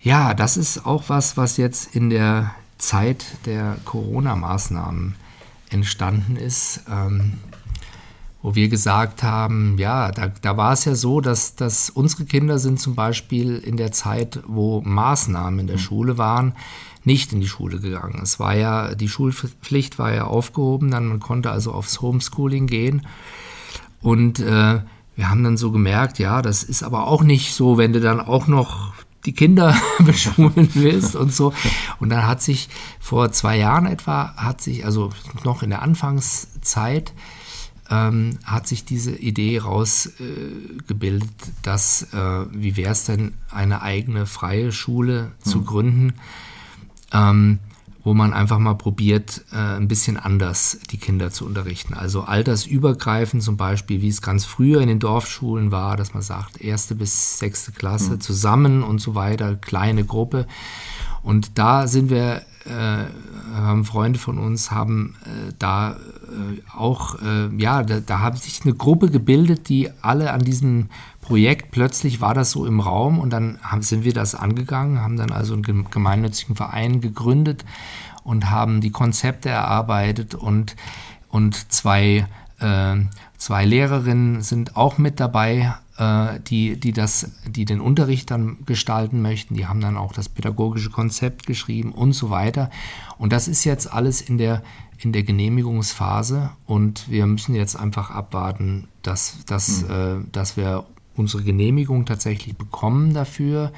[0.00, 2.54] Ja, das ist auch was, was jetzt in der
[2.86, 5.16] Zeit der Corona-Maßnahmen
[5.70, 7.34] entstanden ist, ähm,
[8.42, 12.58] wo wir gesagt haben, ja, da, da war es ja so, dass, dass unsere Kinder
[12.58, 15.80] sind zum Beispiel in der Zeit, wo Maßnahmen in der mhm.
[15.80, 16.54] Schule waren,
[17.04, 18.20] nicht in die Schule gegangen.
[18.22, 23.06] Es war ja, die Schulpflicht war ja aufgehoben, dann man konnte also aufs Homeschooling gehen.
[24.02, 24.80] Und äh,
[25.16, 28.20] wir haben dann so gemerkt, ja, das ist aber auch nicht so, wenn du dann
[28.20, 28.92] auch noch
[29.26, 31.52] die Kinder beschulen willst und so.
[31.98, 32.68] Und dann hat sich
[33.00, 35.10] vor zwei Jahren etwa, hat sich, also
[35.44, 37.12] noch in der Anfangszeit,
[37.90, 44.26] ähm, hat sich diese Idee rausgebildet, äh, dass, äh, wie wäre es denn, eine eigene
[44.26, 45.66] freie Schule zu mhm.
[45.66, 46.14] gründen.
[47.12, 47.58] Ähm,
[48.04, 51.94] wo man einfach mal probiert, äh, ein bisschen anders die Kinder zu unterrichten.
[51.94, 56.60] Also altersübergreifend zum Beispiel, wie es ganz früher in den Dorfschulen war, dass man sagt,
[56.60, 58.20] erste bis sechste Klasse mhm.
[58.20, 60.46] zusammen und so weiter, kleine Gruppe.
[61.22, 63.06] Und da sind wir, äh,
[63.54, 65.96] haben Freunde von uns, haben äh, da äh,
[66.76, 70.90] auch, äh, ja, da, da hat sich eine Gruppe gebildet, die alle an diesem
[71.24, 75.16] Projekt, plötzlich war das so im Raum und dann haben, sind wir das angegangen, haben
[75.16, 77.64] dann also einen gemeinnützigen Verein gegründet
[78.24, 80.76] und haben die Konzepte erarbeitet und,
[81.30, 82.26] und zwei,
[82.60, 82.96] äh,
[83.38, 89.22] zwei Lehrerinnen sind auch mit dabei, äh, die, die, das, die den Unterricht dann gestalten
[89.22, 89.54] möchten.
[89.54, 92.68] Die haben dann auch das pädagogische Konzept geschrieben und so weiter.
[93.16, 94.62] Und das ist jetzt alles in der,
[94.98, 99.90] in der Genehmigungsphase und wir müssen jetzt einfach abwarten, dass, dass, mhm.
[99.90, 100.84] äh, dass wir
[101.16, 103.72] unsere Genehmigung tatsächlich bekommen dafür,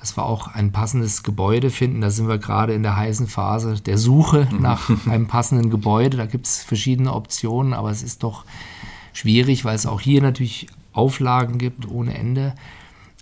[0.00, 2.02] dass wir auch ein passendes Gebäude finden.
[2.02, 4.60] Da sind wir gerade in der heißen Phase der Suche mhm.
[4.60, 6.16] nach einem passenden Gebäude.
[6.16, 8.44] Da gibt es verschiedene Optionen, aber es ist doch
[9.12, 12.54] schwierig, weil es auch hier natürlich Auflagen gibt ohne Ende.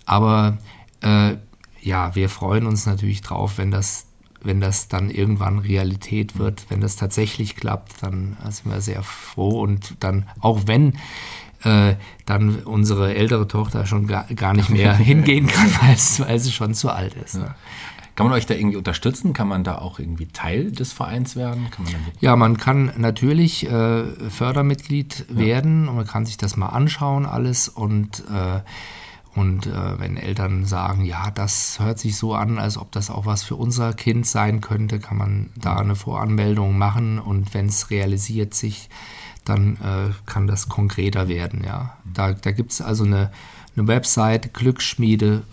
[0.05, 0.57] Aber
[1.01, 1.37] äh,
[1.81, 4.07] ja, wir freuen uns natürlich drauf, wenn das
[4.43, 9.61] wenn das dann irgendwann Realität wird, wenn das tatsächlich klappt, dann sind wir sehr froh
[9.61, 10.97] und dann, auch wenn
[11.63, 11.95] äh,
[12.25, 16.89] dann unsere ältere Tochter schon gar, gar nicht mehr hingehen kann, weil, sie schon zu
[16.89, 17.35] alt ist.
[17.35, 17.55] Ne?
[18.15, 19.33] Kann man euch da irgendwie unterstützen?
[19.33, 21.63] Kann man da auch irgendwie Teil des Vereins werden?
[21.79, 21.87] Man
[22.19, 25.37] ja, man kann natürlich äh, Fördermitglied ja.
[25.37, 28.61] werden und man kann sich das mal anschauen alles und äh,
[29.35, 33.25] und äh, wenn Eltern sagen, ja, das hört sich so an, als ob das auch
[33.25, 37.89] was für unser Kind sein könnte, kann man da eine Voranmeldung machen und wenn es
[37.89, 38.89] realisiert sich,
[39.45, 41.63] dann äh, kann das konkreter werden.
[41.63, 41.97] Ja.
[42.05, 43.31] Da, da gibt es also eine,
[43.75, 45.43] eine Website, Glücksschmiede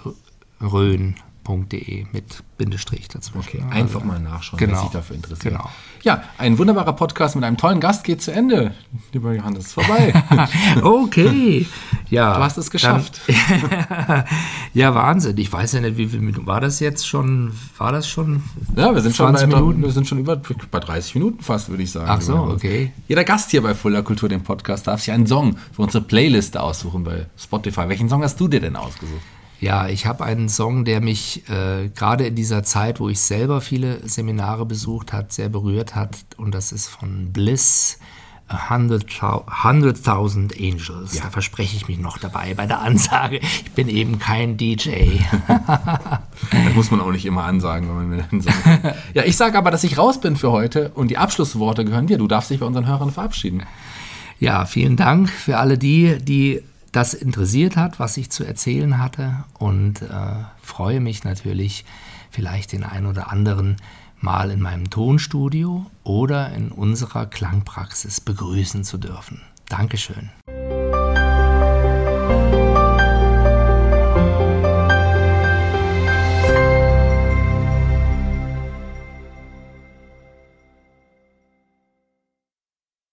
[0.60, 1.16] Rhön
[1.50, 3.60] www.ftf.de mit Bindestrich dazwischen.
[3.60, 5.54] Okay, einfach mal nachschauen, genau, wer sich dafür interessiert.
[5.54, 5.70] Genau.
[6.02, 8.74] Ja, ein wunderbarer Podcast mit einem tollen Gast geht zu Ende.
[9.12, 10.12] Lieber Johannes, ist vorbei.
[10.82, 11.66] okay,
[12.10, 12.36] ja.
[12.36, 13.22] Du hast es geschafft.
[13.26, 14.24] Dann,
[14.74, 15.38] ja, Wahnsinn.
[15.38, 17.52] Ich weiß ja nicht, wie viel Minuten war das jetzt schon?
[17.78, 18.42] War das schon?
[18.76, 19.82] Ja, wir sind schon bei, Minuten?
[19.82, 22.10] Wir sind schon über bei 30 Minuten fast, würde ich sagen.
[22.10, 22.92] Ach so, okay.
[23.08, 26.62] Jeder Gast hier bei Fuller Kultur, dem Podcast, darf sich einen Song für unsere Playliste
[26.62, 27.88] aussuchen bei Spotify.
[27.88, 29.22] Welchen Song hast du dir denn ausgesucht?
[29.60, 33.60] Ja, ich habe einen Song, der mich äh, gerade in dieser Zeit, wo ich selber
[33.60, 36.16] viele Seminare besucht hat, sehr berührt hat.
[36.38, 37.98] Und das ist von Bliss.
[38.48, 41.14] 100.000 Angels.
[41.14, 41.22] Ja.
[41.22, 43.38] Da verspreche ich mich noch dabei bei der Ansage.
[43.38, 45.20] Ich bin eben kein DJ.
[45.46, 48.96] das muss man auch nicht immer ansagen, wenn man mir dann sagt.
[49.14, 52.18] Ja, ich sage aber, dass ich raus bin für heute und die Abschlussworte gehören dir.
[52.18, 53.62] Du darfst dich bei unseren Hörern verabschieden.
[54.40, 56.60] Ja, vielen Dank für alle die, die
[56.92, 60.08] das interessiert hat, was ich zu erzählen hatte und äh,
[60.62, 61.84] freue mich natürlich,
[62.30, 63.76] vielleicht den einen oder anderen
[64.20, 69.40] mal in meinem Tonstudio oder in unserer Klangpraxis begrüßen zu dürfen.
[69.68, 70.30] Dankeschön.